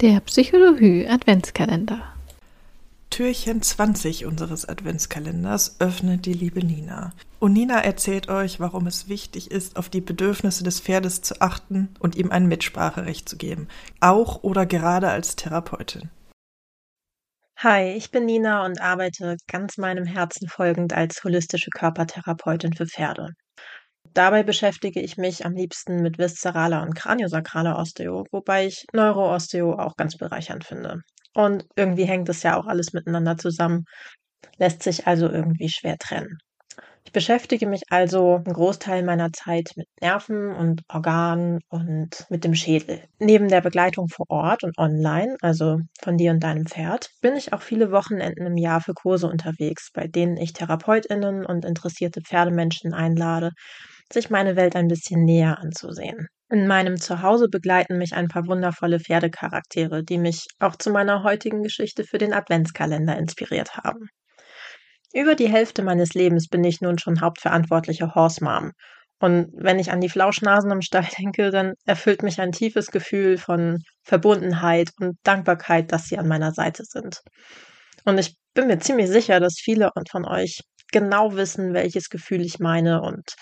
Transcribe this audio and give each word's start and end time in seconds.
Der 0.00 0.20
Psychologie 0.20 1.08
Adventskalender. 1.08 2.14
Türchen 3.10 3.62
20 3.62 4.26
unseres 4.26 4.64
Adventskalenders 4.64 5.80
öffnet 5.80 6.24
die 6.24 6.34
liebe 6.34 6.64
Nina. 6.64 7.12
Und 7.40 7.54
Nina 7.54 7.80
erzählt 7.82 8.28
euch, 8.28 8.60
warum 8.60 8.86
es 8.86 9.08
wichtig 9.08 9.50
ist, 9.50 9.76
auf 9.76 9.88
die 9.88 10.00
Bedürfnisse 10.00 10.62
des 10.62 10.78
Pferdes 10.78 11.22
zu 11.22 11.40
achten 11.40 11.88
und 11.98 12.14
ihm 12.14 12.30
ein 12.30 12.46
Mitspracherecht 12.46 13.28
zu 13.28 13.36
geben, 13.36 13.66
auch 13.98 14.44
oder 14.44 14.66
gerade 14.66 15.08
als 15.08 15.34
Therapeutin. 15.34 16.10
Hi, 17.56 17.92
ich 17.96 18.12
bin 18.12 18.24
Nina 18.24 18.64
und 18.64 18.80
arbeite 18.80 19.36
ganz 19.48 19.78
meinem 19.78 20.04
Herzen 20.04 20.46
folgend 20.48 20.92
als 20.92 21.24
holistische 21.24 21.70
Körpertherapeutin 21.70 22.72
für 22.72 22.86
Pferde. 22.86 23.34
Dabei 24.14 24.42
beschäftige 24.42 25.00
ich 25.00 25.16
mich 25.16 25.46
am 25.46 25.54
liebsten 25.54 26.02
mit 26.02 26.18
viszeraler 26.18 26.82
und 26.82 26.94
kraniosakraler 26.94 27.78
Osteo, 27.78 28.26
wobei 28.32 28.66
ich 28.66 28.84
Neuroosteo 28.92 29.74
auch 29.78 29.96
ganz 29.96 30.16
bereichernd 30.16 30.64
finde. 30.64 31.02
Und 31.34 31.64
irgendwie 31.76 32.04
hängt 32.04 32.28
es 32.28 32.42
ja 32.42 32.56
auch 32.58 32.66
alles 32.66 32.92
miteinander 32.92 33.36
zusammen, 33.36 33.84
lässt 34.58 34.82
sich 34.82 35.06
also 35.06 35.28
irgendwie 35.30 35.68
schwer 35.70 35.98
trennen. 35.98 36.38
Ich 37.08 37.12
beschäftige 37.12 37.66
mich 37.66 37.84
also 37.88 38.34
einen 38.34 38.52
Großteil 38.52 39.02
meiner 39.02 39.32
Zeit 39.32 39.72
mit 39.76 39.86
Nerven 40.02 40.54
und 40.54 40.82
Organen 40.88 41.60
und 41.70 42.26
mit 42.28 42.44
dem 42.44 42.54
Schädel. 42.54 43.02
Neben 43.18 43.48
der 43.48 43.62
Begleitung 43.62 44.08
vor 44.08 44.26
Ort 44.28 44.62
und 44.62 44.76
online, 44.76 45.34
also 45.40 45.78
von 46.02 46.18
dir 46.18 46.32
und 46.32 46.44
deinem 46.44 46.66
Pferd, 46.66 47.08
bin 47.22 47.34
ich 47.34 47.54
auch 47.54 47.62
viele 47.62 47.92
Wochenenden 47.92 48.44
im 48.44 48.58
Jahr 48.58 48.82
für 48.82 48.92
Kurse 48.92 49.26
unterwegs, 49.26 49.88
bei 49.94 50.06
denen 50.06 50.36
ich 50.36 50.52
Therapeutinnen 50.52 51.46
und 51.46 51.64
interessierte 51.64 52.20
Pferdemenschen 52.20 52.92
einlade, 52.92 53.52
sich 54.12 54.28
meine 54.28 54.54
Welt 54.56 54.76
ein 54.76 54.88
bisschen 54.88 55.24
näher 55.24 55.58
anzusehen. 55.60 56.26
In 56.50 56.66
meinem 56.66 56.98
Zuhause 56.98 57.48
begleiten 57.48 57.96
mich 57.96 58.12
ein 58.12 58.28
paar 58.28 58.46
wundervolle 58.46 59.00
Pferdecharaktere, 59.00 60.04
die 60.04 60.18
mich 60.18 60.44
auch 60.58 60.76
zu 60.76 60.90
meiner 60.90 61.22
heutigen 61.22 61.62
Geschichte 61.62 62.04
für 62.04 62.18
den 62.18 62.34
Adventskalender 62.34 63.16
inspiriert 63.16 63.78
haben. 63.78 64.10
Über 65.12 65.34
die 65.34 65.48
Hälfte 65.48 65.82
meines 65.82 66.14
Lebens 66.14 66.48
bin 66.48 66.64
ich 66.64 66.80
nun 66.80 66.98
schon 66.98 67.20
hauptverantwortliche 67.20 68.14
Horse 68.14 68.44
Mom. 68.44 68.72
Und 69.20 69.48
wenn 69.54 69.78
ich 69.78 69.90
an 69.90 70.00
die 70.00 70.08
Flauschnasen 70.08 70.70
im 70.70 70.82
Stall 70.82 71.06
denke, 71.18 71.50
dann 71.50 71.74
erfüllt 71.84 72.22
mich 72.22 72.40
ein 72.40 72.52
tiefes 72.52 72.88
Gefühl 72.88 73.38
von 73.38 73.78
Verbundenheit 74.04 74.90
und 75.00 75.18
Dankbarkeit, 75.24 75.92
dass 75.92 76.06
sie 76.06 76.18
an 76.18 76.28
meiner 76.28 76.52
Seite 76.52 76.84
sind. 76.84 77.20
Und 78.04 78.18
ich 78.18 78.36
bin 78.54 78.68
mir 78.68 78.78
ziemlich 78.78 79.08
sicher, 79.08 79.40
dass 79.40 79.58
viele 79.58 79.90
von 80.10 80.26
euch 80.26 80.60
genau 80.92 81.34
wissen, 81.34 81.74
welches 81.74 82.08
Gefühl 82.08 82.42
ich 82.42 82.58
meine 82.58 83.02
und 83.02 83.34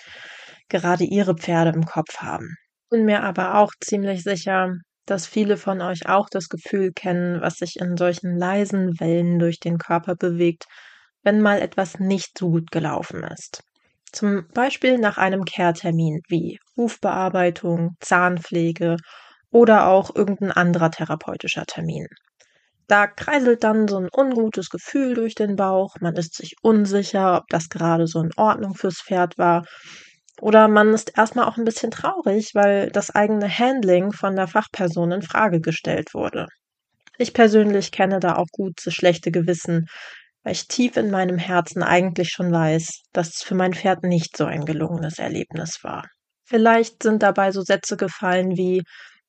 gerade 0.69 1.03
ihre 1.03 1.35
Pferde 1.35 1.71
im 1.71 1.85
Kopf 1.85 2.17
haben. 2.17 2.55
Bin 2.89 3.05
mir 3.05 3.23
aber 3.23 3.55
auch 3.55 3.71
ziemlich 3.81 4.23
sicher, 4.23 4.73
dass 5.05 5.27
viele 5.27 5.57
von 5.57 5.81
euch 5.81 6.07
auch 6.07 6.27
das 6.29 6.49
Gefühl 6.49 6.91
kennen, 6.93 7.41
was 7.41 7.55
sich 7.55 7.77
in 7.77 7.95
solchen 7.95 8.37
leisen 8.37 8.99
Wellen 8.99 9.39
durch 9.39 9.59
den 9.59 9.77
Körper 9.77 10.15
bewegt, 10.15 10.65
wenn 11.27 11.41
mal 11.41 11.61
etwas 11.61 11.99
nicht 11.99 12.37
so 12.37 12.51
gut 12.51 12.71
gelaufen 12.71 13.21
ist. 13.21 13.61
Zum 14.13 14.47
Beispiel 14.53 14.97
nach 14.97 15.17
einem 15.17 15.43
Kehrtermin 15.43 16.21
wie 16.29 16.57
Hufbearbeitung, 16.77 17.97
Zahnpflege 17.99 18.95
oder 19.51 19.87
auch 19.87 20.15
irgendein 20.15 20.53
anderer 20.53 20.89
therapeutischer 20.89 21.65
Termin. 21.65 22.07
Da 22.87 23.07
kreiselt 23.07 23.65
dann 23.65 23.89
so 23.89 23.97
ein 23.97 24.07
ungutes 24.09 24.69
Gefühl 24.69 25.15
durch 25.15 25.35
den 25.35 25.57
Bauch, 25.57 25.95
man 25.99 26.15
ist 26.15 26.33
sich 26.37 26.53
unsicher, 26.61 27.39
ob 27.39 27.43
das 27.49 27.67
gerade 27.67 28.07
so 28.07 28.21
in 28.21 28.31
Ordnung 28.37 28.73
fürs 28.75 29.01
Pferd 29.01 29.37
war 29.37 29.65
oder 30.39 30.69
man 30.69 30.93
ist 30.93 31.17
erstmal 31.17 31.43
auch 31.43 31.57
ein 31.57 31.65
bisschen 31.65 31.91
traurig, 31.91 32.51
weil 32.53 32.89
das 32.91 33.13
eigene 33.13 33.49
Handling 33.49 34.13
von 34.13 34.37
der 34.37 34.47
Fachperson 34.47 35.11
in 35.11 35.21
Frage 35.23 35.59
gestellt 35.59 36.13
wurde. 36.13 36.45
Ich 37.17 37.33
persönlich 37.33 37.91
kenne 37.91 38.21
da 38.21 38.37
auch 38.37 38.47
gut 38.53 38.75
das 38.85 38.93
schlechte 38.93 39.31
Gewissen, 39.31 39.87
weil 40.47 40.53
ich 40.53 40.69
tief 40.69 40.95
in 40.95 41.11
meinem 41.11 41.37
Herzen 41.37 41.83
eigentlich 41.83 42.29
schon 42.29 42.53
weiß, 42.53 43.01
dass 43.11 43.35
es 43.35 43.43
für 43.43 43.53
mein 43.53 43.73
Pferd 43.73 44.03
nicht 44.03 44.37
so 44.37 44.45
ein 44.45 44.63
gelungenes 44.63 45.19
Erlebnis 45.19 45.79
war. 45.83 46.07
Vielleicht 46.45 47.03
sind 47.03 47.21
dabei 47.21 47.51
so 47.51 47.63
Sätze 47.63 47.97
gefallen 47.97 48.55
wie, 48.55 48.81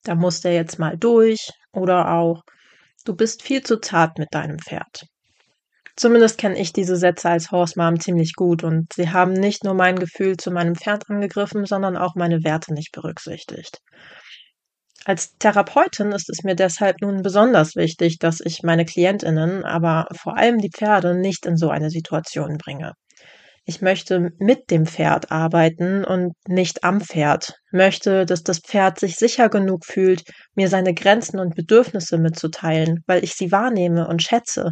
da 0.05 0.15
muss 0.15 0.43
der 0.43 0.55
jetzt 0.55 0.79
mal 0.79 0.97
durch 0.97 1.51
oder 1.73 2.13
auch, 2.13 2.43
du 3.05 3.17
bist 3.17 3.43
viel 3.43 3.65
zu 3.65 3.81
zart 3.81 4.17
mit 4.21 4.29
deinem 4.31 4.61
Pferd. 4.61 5.07
Zumindest 5.97 6.39
kenne 6.39 6.57
ich 6.57 6.73
diese 6.73 6.95
Sätze 6.95 7.31
als 7.31 7.51
Horse 7.51 7.75
Mom 7.77 7.99
ziemlich 7.99 8.35
gut 8.37 8.63
und 8.63 8.93
sie 8.93 9.11
haben 9.11 9.33
nicht 9.33 9.65
nur 9.65 9.75
mein 9.75 9.99
Gefühl 9.99 10.37
zu 10.37 10.53
meinem 10.53 10.77
Pferd 10.77 11.11
angegriffen, 11.11 11.67
sondern 11.67 11.97
auch 11.97 12.15
meine 12.15 12.45
Werte 12.45 12.73
nicht 12.73 12.93
berücksichtigt. 12.93 13.81
Als 15.05 15.37
Therapeutin 15.39 16.13
ist 16.13 16.29
es 16.29 16.43
mir 16.43 16.55
deshalb 16.55 17.01
nun 17.01 17.23
besonders 17.23 17.77
wichtig, 17.77 18.19
dass 18.19 18.41
ich 18.41 18.63
meine 18.63 18.85
Klientinnen, 18.85 19.65
aber 19.65 20.07
vor 20.15 20.37
allem 20.37 20.59
die 20.59 20.71
Pferde 20.71 21.15
nicht 21.15 21.47
in 21.47 21.57
so 21.57 21.71
eine 21.71 21.91
Situation 21.91 22.59
bringe. 22.59 22.93
Ich 23.65 23.83
möchte 23.83 24.31
mit 24.39 24.71
dem 24.71 24.87
Pferd 24.87 25.31
arbeiten 25.31 26.03
und 26.03 26.33
nicht 26.47 26.85
am 26.85 27.03
Pferd. 27.03 27.53
Möchte, 27.71 28.25
dass 28.25 28.43
das 28.43 28.61
Pferd 28.61 28.99
sich 28.99 29.17
sicher 29.17 29.51
genug 29.51 29.85
fühlt, 29.85 30.23
mir 30.55 30.69
seine 30.69 30.95
Grenzen 30.95 31.39
und 31.39 31.55
Bedürfnisse 31.55 32.17
mitzuteilen, 32.17 33.05
weil 33.07 33.23
ich 33.23 33.35
sie 33.35 33.53
wahrnehme 33.53 34.09
und 34.09 34.23
schätze 34.23 34.71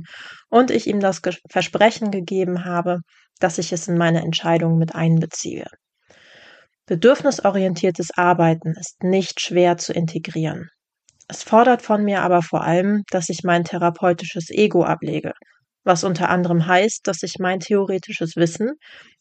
und 0.48 0.70
ich 0.70 0.86
ihm 0.86 1.00
das 1.00 1.20
Versprechen 1.50 2.10
gegeben 2.10 2.64
habe, 2.64 3.00
dass 3.38 3.58
ich 3.58 3.70
es 3.72 3.86
in 3.86 3.98
meine 3.98 4.22
Entscheidung 4.22 4.78
mit 4.78 4.94
einbeziehe. 4.94 5.66
Bedürfnisorientiertes 6.86 8.10
Arbeiten 8.16 8.74
ist 8.78 9.02
nicht 9.02 9.40
schwer 9.40 9.76
zu 9.76 9.92
integrieren. 9.92 10.70
Es 11.28 11.42
fordert 11.42 11.82
von 11.82 12.04
mir 12.04 12.22
aber 12.22 12.42
vor 12.42 12.62
allem, 12.62 13.02
dass 13.10 13.28
ich 13.28 13.42
mein 13.42 13.64
therapeutisches 13.64 14.50
Ego 14.50 14.84
ablege 14.84 15.32
was 15.86 16.04
unter 16.04 16.28
anderem 16.28 16.66
heißt, 16.66 17.06
dass 17.06 17.22
ich 17.22 17.36
mein 17.38 17.60
theoretisches 17.60 18.36
Wissen 18.36 18.72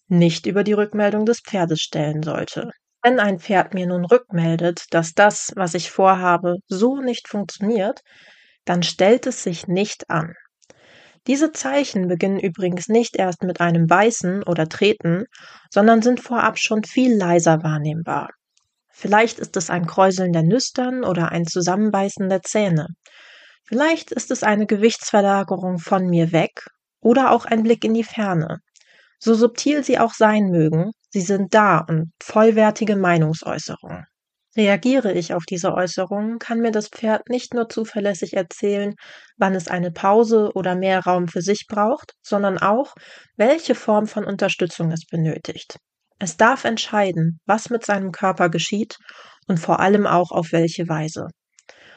nicht 0.08 0.48
über 0.48 0.64
die 0.64 0.74
Rückmeldung 0.74 1.26
des 1.26 1.40
Pferdes 1.40 1.80
stellen 1.80 2.24
sollte. 2.24 2.72
Wenn 3.04 3.20
ein 3.20 3.40
Pferd 3.40 3.76
mir 3.76 3.86
nun 3.86 4.04
rückmeldet, 4.04 4.86
dass 4.90 5.14
das, 5.14 5.54
was 5.56 5.76
ich 5.76 5.92
vorhabe, 5.92 6.58
so 6.68 7.00
nicht 7.00 7.28
funktioniert, 7.28 8.02
dann 8.66 8.82
stellt 8.82 9.28
es 9.28 9.44
sich 9.44 9.68
nicht 9.68 10.10
an. 10.10 10.34
Diese 11.28 11.52
Zeichen 11.52 12.08
beginnen 12.08 12.40
übrigens 12.40 12.88
nicht 12.88 13.16
erst 13.16 13.44
mit 13.44 13.60
einem 13.60 13.88
Beißen 13.88 14.44
oder 14.44 14.70
Treten, 14.70 15.26
sondern 15.72 16.02
sind 16.02 16.20
vorab 16.20 16.60
schon 16.60 16.84
viel 16.84 17.16
leiser 17.16 17.64
wahrnehmbar. 17.64 18.30
Vielleicht 18.92 19.40
ist 19.40 19.58
es 19.58 19.70
ein 19.70 19.88
Kräuseln 19.88 20.32
der 20.34 20.44
Nüstern 20.44 21.04
oder 21.04 21.32
ein 21.32 21.46
Zusammenbeißen 21.46 22.30
der 22.30 22.44
Zähne. 22.44 22.88
Vielleicht 23.66 24.12
ist 24.12 24.30
es 24.30 24.44
eine 24.44 24.68
Gewichtsverlagerung 24.68 25.80
von 25.80 26.06
mir 26.06 26.32
weg 26.32 26.68
oder 27.02 27.32
auch 27.32 27.46
ein 27.46 27.64
Blick 27.64 27.84
in 27.84 27.96
die 27.96 28.04
Ferne. 28.04 28.60
So 29.18 29.34
subtil 29.34 29.84
sie 29.84 29.98
auch 29.98 30.14
sein 30.14 30.46
mögen, 30.52 30.92
sie 31.10 31.22
sind 31.22 31.54
da 31.56 31.80
und 31.80 32.12
vollwertige 32.22 32.96
Meinungsäußerungen. 32.96 34.06
Reagiere 34.58 35.12
ich 35.12 35.34
auf 35.34 35.44
diese 35.46 35.74
Äußerungen, 35.74 36.40
kann 36.40 36.60
mir 36.60 36.72
das 36.72 36.88
Pferd 36.88 37.30
nicht 37.30 37.54
nur 37.54 37.68
zuverlässig 37.68 38.34
erzählen, 38.34 38.96
wann 39.38 39.54
es 39.54 39.68
eine 39.68 39.92
Pause 39.92 40.52
oder 40.56 40.76
mehr 40.76 41.02
Raum 41.02 41.28
für 41.28 41.42
sich 41.42 41.66
braucht, 41.68 42.14
sondern 42.22 42.58
auch, 42.58 42.94
welche 43.36 43.76
Form 43.76 44.08
von 44.08 44.24
Unterstützung 44.24 44.92
es 44.92 45.06
benötigt. 45.06 45.78
Es 46.20 46.38
darf 46.38 46.64
entscheiden, 46.64 47.40
was 47.46 47.70
mit 47.70 47.86
seinem 47.86 48.14
Körper 48.14 48.50
geschieht 48.50 48.96
und 49.48 49.60
vor 49.60 49.82
allem 49.82 50.08
auch 50.08 50.32
auf 50.32 50.54
welche 50.54 50.88
Weise. 50.88 51.28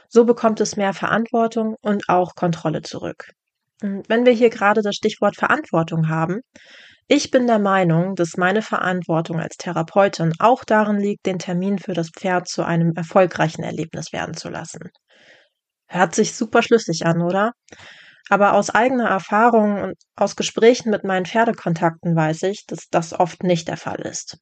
So 0.09 0.25
bekommt 0.25 0.61
es 0.61 0.77
mehr 0.77 0.95
Verantwortung 0.95 1.77
und 1.81 2.09
auch 2.09 2.35
Kontrolle 2.35 2.83
zurück. 2.83 3.31
Und 3.83 4.09
wenn 4.09 4.27
wir 4.27 4.33
hier 4.33 4.51
gerade 4.51 4.83
das 4.83 4.97
Stichwort 4.97 5.37
Verantwortung 5.37 6.09
haben, 6.09 6.41
ich 7.09 7.31
bin 7.31 7.47
der 7.47 7.59
Meinung, 7.59 8.15
dass 8.15 8.37
meine 8.37 8.61
Verantwortung 8.63 9.41
als 9.41 9.57
Therapeutin 9.57 10.35
auch 10.39 10.63
darin 10.65 10.99
liegt, 10.99 11.25
den 11.25 11.39
Termin 11.39 11.79
für 11.79 11.95
das 11.95 12.11
Pferd 12.11 12.49
zu 12.49 12.63
einem 12.65 12.93
erfolgreichen 12.95 13.63
Erlebnis 13.63 14.13
werden 14.13 14.35
zu 14.35 14.51
lassen. 14.51 14.91
Hört 15.89 16.15
sich 16.15 16.35
super 16.35 16.63
schlüssig 16.63 17.07
an, 17.07 17.23
oder? 17.23 17.53
Aber 18.29 18.53
aus 18.53 18.69
eigener 18.69 19.09
Erfahrung 19.09 19.81
und 19.83 19.95
aus 20.17 20.37
Gesprächen 20.37 20.91
mit 20.91 21.03
meinen 21.05 21.25
Pferdekontakten 21.25 22.15
weiß 22.15 22.43
ich, 22.43 22.67
dass 22.67 22.89
das 22.91 23.19
oft 23.19 23.43
nicht 23.43 23.69
der 23.69 23.79
Fall 23.79 24.01
ist. 24.01 24.37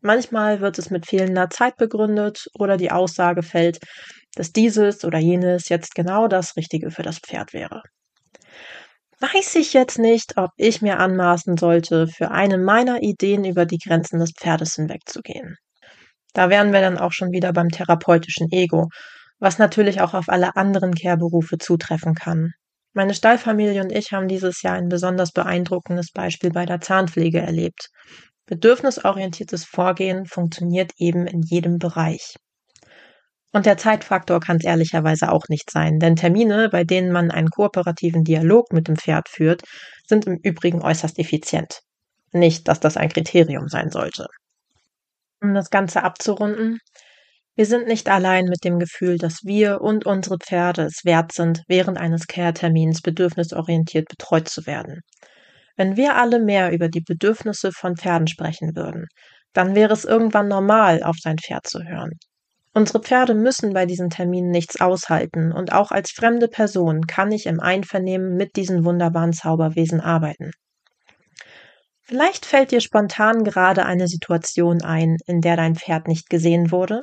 Manchmal 0.00 0.60
wird 0.60 0.78
es 0.78 0.90
mit 0.90 1.06
fehlender 1.06 1.50
Zeit 1.50 1.76
begründet 1.76 2.46
oder 2.56 2.76
die 2.76 2.92
Aussage 2.92 3.42
fällt, 3.42 3.80
dass 4.36 4.52
dieses 4.52 5.04
oder 5.04 5.18
jenes 5.18 5.68
jetzt 5.68 5.94
genau 5.96 6.28
das 6.28 6.56
Richtige 6.56 6.92
für 6.92 7.02
das 7.02 7.18
Pferd 7.18 7.52
wäre. 7.52 7.82
Weiß 9.20 9.54
ich 9.54 9.72
jetzt 9.72 9.98
nicht, 9.98 10.36
ob 10.36 10.50
ich 10.56 10.82
mir 10.82 10.98
anmaßen 10.98 11.56
sollte, 11.56 12.06
für 12.08 12.30
eine 12.30 12.58
meiner 12.58 13.02
Ideen 13.02 13.44
über 13.44 13.64
die 13.64 13.78
Grenzen 13.78 14.18
des 14.18 14.32
Pferdes 14.32 14.74
hinwegzugehen. 14.74 15.56
Da 16.32 16.50
wären 16.50 16.72
wir 16.72 16.80
dann 16.80 16.98
auch 16.98 17.12
schon 17.12 17.30
wieder 17.30 17.52
beim 17.52 17.68
therapeutischen 17.68 18.50
Ego, 18.50 18.88
was 19.38 19.58
natürlich 19.58 20.00
auch 20.00 20.14
auf 20.14 20.28
alle 20.28 20.56
anderen 20.56 20.94
Kehrberufe 20.94 21.58
zutreffen 21.58 22.14
kann. 22.14 22.52
Meine 22.92 23.14
Stallfamilie 23.14 23.82
und 23.82 23.92
ich 23.92 24.12
haben 24.12 24.28
dieses 24.28 24.62
Jahr 24.62 24.74
ein 24.74 24.88
besonders 24.88 25.32
beeindruckendes 25.32 26.10
Beispiel 26.12 26.50
bei 26.50 26.66
der 26.66 26.80
Zahnpflege 26.80 27.40
erlebt. 27.40 27.90
Bedürfnisorientiertes 28.46 29.64
Vorgehen 29.64 30.26
funktioniert 30.26 30.92
eben 30.98 31.26
in 31.26 31.42
jedem 31.42 31.78
Bereich. 31.78 32.34
Und 33.54 33.66
der 33.66 33.76
Zeitfaktor 33.76 34.40
kann 34.40 34.56
es 34.56 34.64
ehrlicherweise 34.64 35.30
auch 35.30 35.44
nicht 35.48 35.70
sein, 35.70 36.00
denn 36.00 36.16
Termine, 36.16 36.68
bei 36.70 36.82
denen 36.82 37.12
man 37.12 37.30
einen 37.30 37.50
kooperativen 37.50 38.24
Dialog 38.24 38.72
mit 38.72 38.88
dem 38.88 38.96
Pferd 38.96 39.28
führt, 39.28 39.62
sind 40.08 40.26
im 40.26 40.38
Übrigen 40.42 40.82
äußerst 40.82 41.20
effizient. 41.20 41.78
Nicht, 42.32 42.66
dass 42.66 42.80
das 42.80 42.96
ein 42.96 43.10
Kriterium 43.10 43.68
sein 43.68 43.90
sollte. 43.90 44.26
Um 45.40 45.54
das 45.54 45.70
Ganze 45.70 46.02
abzurunden, 46.02 46.78
wir 47.54 47.66
sind 47.66 47.86
nicht 47.86 48.08
allein 48.08 48.46
mit 48.46 48.64
dem 48.64 48.80
Gefühl, 48.80 49.18
dass 49.18 49.44
wir 49.44 49.80
und 49.82 50.04
unsere 50.04 50.38
Pferde 50.38 50.82
es 50.82 51.04
wert 51.04 51.30
sind, 51.30 51.62
während 51.68 51.96
eines 51.96 52.26
Care-Termins 52.26 53.02
bedürfnisorientiert 53.02 54.08
betreut 54.08 54.48
zu 54.48 54.66
werden. 54.66 55.02
Wenn 55.76 55.96
wir 55.96 56.16
alle 56.16 56.40
mehr 56.40 56.72
über 56.72 56.88
die 56.88 57.02
Bedürfnisse 57.02 57.70
von 57.70 57.94
Pferden 57.94 58.26
sprechen 58.26 58.74
würden, 58.74 59.06
dann 59.52 59.76
wäre 59.76 59.92
es 59.92 60.04
irgendwann 60.04 60.48
normal, 60.48 61.04
auf 61.04 61.18
sein 61.22 61.38
Pferd 61.38 61.68
zu 61.68 61.84
hören. 61.84 62.18
Unsere 62.76 63.00
Pferde 63.00 63.34
müssen 63.34 63.72
bei 63.72 63.86
diesen 63.86 64.10
Terminen 64.10 64.50
nichts 64.50 64.80
aushalten 64.80 65.52
und 65.52 65.72
auch 65.72 65.92
als 65.92 66.10
fremde 66.10 66.48
Person 66.48 67.06
kann 67.06 67.30
ich 67.30 67.46
im 67.46 67.60
Einvernehmen 67.60 68.36
mit 68.36 68.56
diesen 68.56 68.84
wunderbaren 68.84 69.32
Zauberwesen 69.32 70.00
arbeiten. 70.00 70.50
Vielleicht 72.02 72.44
fällt 72.44 72.72
dir 72.72 72.80
spontan 72.80 73.44
gerade 73.44 73.86
eine 73.86 74.08
Situation 74.08 74.82
ein, 74.82 75.16
in 75.26 75.40
der 75.40 75.56
dein 75.56 75.76
Pferd 75.76 76.08
nicht 76.08 76.28
gesehen 76.28 76.72
wurde. 76.72 76.98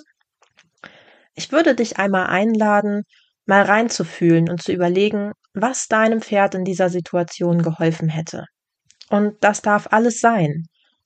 Ich 1.35 1.53
würde 1.53 1.73
dich 1.73 1.97
einmal 1.97 2.27
einladen, 2.27 3.03
mal 3.45 3.63
reinzufühlen 3.63 4.49
und 4.49 4.61
zu 4.61 4.73
überlegen, 4.73 5.31
was 5.53 5.87
deinem 5.87 6.21
Pferd 6.21 6.53
in 6.53 6.65
dieser 6.65 6.89
Situation 6.89 7.63
geholfen 7.63 8.09
hätte. 8.09 8.45
Und 9.09 9.41
das 9.41 9.61
darf 9.61 9.87
alles 9.91 10.19
sein. 10.19 10.65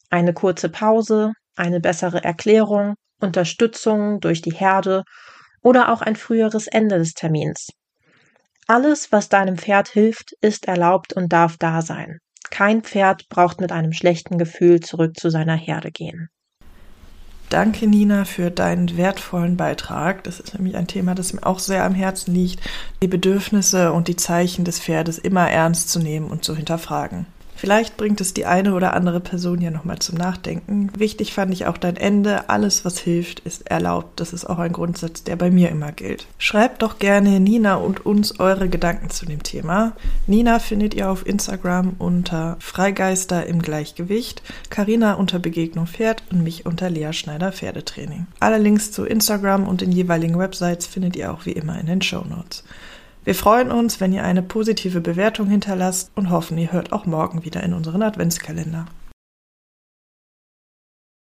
Eine 0.09 0.33
kurze 0.33 0.69
Pause, 0.69 1.33
eine 1.55 1.79
bessere 1.79 2.23
Erklärung, 2.23 2.95
Unterstützung 3.25 4.19
durch 4.19 4.41
die 4.41 4.53
Herde 4.53 5.03
oder 5.61 5.91
auch 5.91 6.01
ein 6.01 6.15
früheres 6.15 6.67
Ende 6.67 6.97
des 6.97 7.13
Termins. 7.13 7.69
Alles, 8.67 9.11
was 9.11 9.29
deinem 9.29 9.57
Pferd 9.57 9.89
hilft, 9.89 10.33
ist 10.41 10.67
erlaubt 10.67 11.13
und 11.13 11.33
darf 11.33 11.57
da 11.57 11.81
sein. 11.81 12.19
Kein 12.49 12.83
Pferd 12.83 13.27
braucht 13.29 13.61
mit 13.61 13.71
einem 13.71 13.91
schlechten 13.91 14.37
Gefühl 14.37 14.79
zurück 14.79 15.17
zu 15.17 15.29
seiner 15.29 15.55
Herde 15.55 15.91
gehen. 15.91 16.29
Danke, 17.49 17.87
Nina, 17.87 18.25
für 18.25 18.49
deinen 18.49 18.97
wertvollen 18.97 19.55
Beitrag. 19.55 20.23
Das 20.23 20.39
ist 20.39 20.55
nämlich 20.55 20.75
ein 20.75 20.87
Thema, 20.87 21.13
das 21.13 21.33
mir 21.33 21.45
auch 21.45 21.59
sehr 21.59 21.83
am 21.83 21.93
Herzen 21.93 22.33
liegt, 22.33 22.59
die 23.03 23.07
Bedürfnisse 23.07 23.93
und 23.93 24.07
die 24.07 24.15
Zeichen 24.15 24.65
des 24.65 24.79
Pferdes 24.79 25.19
immer 25.19 25.49
ernst 25.49 25.89
zu 25.89 25.99
nehmen 25.99 26.31
und 26.31 26.43
zu 26.43 26.55
hinterfragen. 26.55 27.27
Vielleicht 27.55 27.97
bringt 27.97 28.21
es 28.21 28.33
die 28.33 28.45
eine 28.45 28.73
oder 28.73 28.93
andere 28.93 29.19
Person 29.19 29.61
ja 29.61 29.71
nochmal 29.71 29.99
zum 29.99 30.17
Nachdenken. 30.17 30.91
Wichtig 30.97 31.33
fand 31.33 31.53
ich 31.53 31.65
auch 31.65 31.77
dein 31.77 31.95
Ende. 31.97 32.49
Alles, 32.49 32.85
was 32.85 32.97
hilft, 32.99 33.39
ist 33.41 33.69
erlaubt. 33.71 34.19
Das 34.19 34.33
ist 34.33 34.45
auch 34.45 34.59
ein 34.59 34.73
Grundsatz, 34.73 35.23
der 35.23 35.35
bei 35.35 35.49
mir 35.49 35.69
immer 35.69 35.91
gilt. 35.91 36.27
Schreibt 36.37 36.81
doch 36.81 36.99
gerne 36.99 37.39
Nina 37.39 37.75
und 37.75 38.05
uns 38.05 38.39
eure 38.39 38.69
Gedanken 38.69 39.09
zu 39.09 39.25
dem 39.25 39.41
Thema. 39.43 39.93
Nina 40.27 40.59
findet 40.59 40.93
ihr 40.93 41.09
auf 41.09 41.25
Instagram 41.25 41.93
unter 41.97 42.57
Freigeister 42.59 43.45
im 43.45 43.61
Gleichgewicht, 43.61 44.41
Karina 44.69 45.13
unter 45.13 45.39
Begegnung 45.39 45.87
Pferd 45.87 46.23
und 46.31 46.43
mich 46.43 46.65
unter 46.65 46.89
Lea 46.89 47.13
Schneider 47.13 47.51
Pferdetraining. 47.51 48.27
Alle 48.39 48.57
Links 48.57 48.91
zu 48.91 49.05
Instagram 49.05 49.67
und 49.67 49.81
den 49.81 49.91
jeweiligen 49.91 50.37
Websites 50.37 50.87
findet 50.87 51.15
ihr 51.15 51.31
auch 51.31 51.45
wie 51.45 51.53
immer 51.53 51.79
in 51.79 51.85
den 51.85 52.01
Show 52.01 52.23
Notes. 52.27 52.63
Wir 53.25 53.33
freuen 53.33 53.71
uns, 53.71 53.99
wenn 53.99 54.13
ihr 54.13 54.23
eine 54.23 54.43
positive 54.43 55.01
Bewertung 55.01 55.47
hinterlasst 55.47 56.11
und 56.13 56.29
hoffen, 56.29 56.59
ihr 56.59 56.71
hört 56.71 56.93
auch 56.93 57.07
morgen 57.07 57.43
wieder 57.43 57.63
in 57.63 57.73
unseren 57.73 58.03
Adventskalender. 58.03 58.85